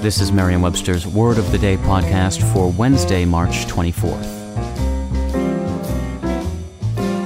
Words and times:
This 0.00 0.22
is 0.22 0.32
Merriam-Webster's 0.32 1.06
Word 1.06 1.36
of 1.36 1.52
the 1.52 1.58
Day 1.58 1.76
podcast 1.76 2.42
for 2.54 2.72
Wednesday, 2.72 3.26
March 3.26 3.66
24th. 3.66 4.46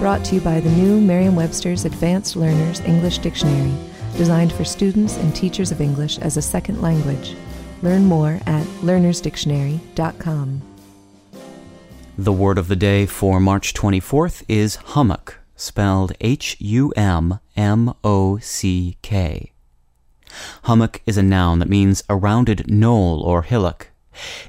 Brought 0.00 0.24
to 0.24 0.34
you 0.34 0.41
by 0.41 0.59
the 0.59 0.70
new 0.70 1.00
Merriam-Webster's 1.00 1.84
Advanced 1.84 2.34
Learners 2.34 2.80
English 2.80 3.19
Dictionary, 3.19 3.73
designed 4.16 4.52
for 4.52 4.64
students 4.64 5.19
and 5.19 5.33
teachers 5.37 5.70
of 5.70 5.80
English 5.80 6.19
as 6.19 6.37
a 6.37 6.42
second 6.42 6.83
language. 6.83 7.37
Learn 7.83 8.06
more 8.06 8.41
at 8.45 8.66
learnersdictionary.com. 8.83 10.62
The 12.19 12.33
word 12.33 12.59
of 12.59 12.66
the 12.66 12.75
day 12.75 13.06
for 13.06 13.38
March 13.38 13.72
24th 13.72 14.42
is 14.48 14.75
hummock, 14.75 15.38
spelled 15.55 16.12
H 16.20 16.56
U 16.59 16.92
M 16.97 17.38
M 17.56 17.95
O 18.02 18.38
C 18.38 18.97
K. 19.00 19.53
Hummock 20.64 21.02
is 21.06 21.16
a 21.16 21.22
noun 21.22 21.58
that 21.58 21.68
means 21.68 22.02
a 22.08 22.16
rounded 22.16 22.70
knoll 22.70 23.20
or 23.22 23.42
hillock. 23.42 23.88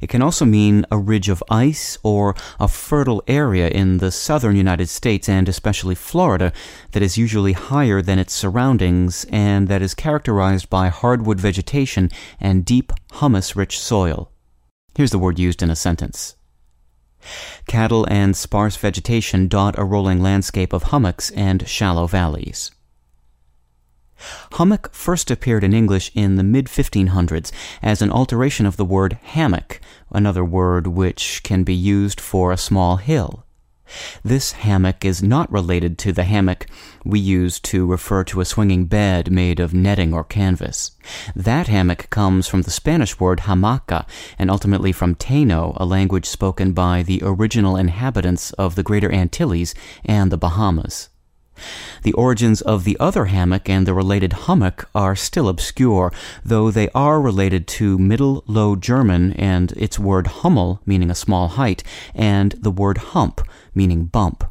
It 0.01 0.09
can 0.09 0.21
also 0.21 0.45
mean 0.45 0.85
a 0.91 0.97
ridge 0.97 1.29
of 1.29 1.43
ice 1.49 1.97
or 2.03 2.35
a 2.59 2.67
fertile 2.67 3.23
area 3.27 3.67
in 3.67 3.97
the 3.97 4.11
southern 4.11 4.55
United 4.55 4.89
States 4.89 5.27
and 5.27 5.49
especially 5.49 5.95
Florida 5.95 6.53
that 6.91 7.03
is 7.03 7.17
usually 7.17 7.53
higher 7.53 8.01
than 8.01 8.19
its 8.19 8.33
surroundings 8.33 9.25
and 9.31 9.67
that 9.67 9.81
is 9.81 9.93
characterized 9.93 10.69
by 10.69 10.89
hardwood 10.89 11.39
vegetation 11.39 12.09
and 12.39 12.65
deep 12.65 12.93
humus 13.19 13.55
rich 13.55 13.79
soil. 13.79 14.31
Here's 14.95 15.11
the 15.11 15.19
word 15.19 15.39
used 15.39 15.61
in 15.61 15.69
a 15.69 15.75
sentence. 15.75 16.35
Cattle 17.67 18.05
and 18.09 18.35
sparse 18.35 18.77
vegetation 18.77 19.47
dot 19.47 19.77
a 19.79 19.83
rolling 19.83 20.21
landscape 20.21 20.73
of 20.73 20.83
hummocks 20.83 21.31
and 21.31 21.67
shallow 21.67 22.05
valleys. 22.05 22.71
Hummock 24.53 24.93
first 24.93 25.29
appeared 25.29 25.63
in 25.63 25.73
English 25.73 26.11
in 26.15 26.35
the 26.35 26.43
mid 26.43 26.65
1500s 26.65 27.51
as 27.81 28.01
an 28.01 28.11
alteration 28.11 28.65
of 28.65 28.77
the 28.77 28.85
word 28.85 29.19
hammock, 29.23 29.79
another 30.11 30.43
word 30.43 30.87
which 30.87 31.41
can 31.43 31.63
be 31.63 31.75
used 31.75 32.19
for 32.19 32.51
a 32.51 32.57
small 32.57 32.97
hill. 32.97 33.45
This 34.23 34.53
hammock 34.53 35.05
is 35.05 35.21
not 35.21 35.51
related 35.51 35.99
to 35.99 36.11
the 36.11 36.23
hammock 36.23 36.65
we 37.03 37.19
use 37.19 37.59
to 37.59 37.85
refer 37.85 38.23
to 38.23 38.41
a 38.41 38.45
swinging 38.45 38.85
bed 38.85 39.31
made 39.31 39.59
of 39.59 39.73
netting 39.73 40.13
or 40.13 40.23
canvas. 40.23 40.91
That 41.35 41.67
hammock 41.67 42.09
comes 42.09 42.47
from 42.47 42.63
the 42.63 42.71
Spanish 42.71 43.19
word 43.19 43.41
hamaca 43.41 44.07
and 44.39 44.49
ultimately 44.49 44.91
from 44.91 45.15
Taino, 45.15 45.73
a 45.77 45.85
language 45.85 46.25
spoken 46.25 46.73
by 46.73 47.03
the 47.03 47.21
original 47.23 47.75
inhabitants 47.75 48.51
of 48.53 48.73
the 48.73 48.83
Greater 48.83 49.11
Antilles 49.11 49.75
and 50.03 50.31
the 50.31 50.37
Bahamas. 50.37 51.09
The 52.03 52.13
origins 52.13 52.61
of 52.61 52.83
the 52.83 52.97
other 52.99 53.25
hammock 53.25 53.69
and 53.69 53.85
the 53.85 53.93
related 53.93 54.33
hummock 54.33 54.89
are 54.93 55.15
still 55.15 55.47
obscure, 55.47 56.11
though 56.43 56.71
they 56.71 56.89
are 56.89 57.21
related 57.21 57.67
to 57.67 57.97
Middle 57.97 58.43
Low 58.47 58.75
German 58.75 59.33
and 59.33 59.71
its 59.73 59.97
word 59.97 60.27
hummel, 60.27 60.81
meaning 60.85 61.09
a 61.09 61.15
small 61.15 61.49
height, 61.49 61.83
and 62.13 62.51
the 62.53 62.71
word 62.71 62.97
hump, 62.97 63.41
meaning 63.73 64.05
bump. 64.05 64.43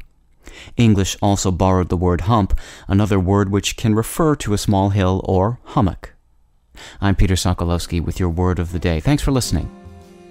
English 0.77 1.17
also 1.21 1.51
borrowed 1.51 1.89
the 1.89 1.97
word 1.97 2.21
hump, 2.21 2.57
another 2.87 3.19
word 3.19 3.49
which 3.49 3.77
can 3.77 3.95
refer 3.95 4.35
to 4.35 4.53
a 4.53 4.57
small 4.57 4.89
hill 4.89 5.21
or 5.25 5.59
hummock. 5.63 6.13
I'm 6.99 7.15
Peter 7.15 7.35
Sokolowski 7.35 8.03
with 8.03 8.19
your 8.19 8.29
word 8.29 8.59
of 8.59 8.71
the 8.71 8.79
day. 8.79 8.99
Thanks 8.99 9.23
for 9.23 9.31
listening. 9.31 9.84